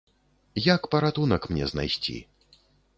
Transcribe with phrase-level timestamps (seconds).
[0.73, 2.17] Як паратунак мне знайсці?